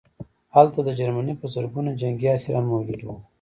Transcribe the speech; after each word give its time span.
هلته 0.55 0.79
د 0.83 0.89
جرمني 0.99 1.33
په 1.39 1.45
زرګونه 1.53 1.89
جنګي 2.01 2.27
اسیران 2.35 2.65
موجود 2.73 2.99
وو 3.03 3.15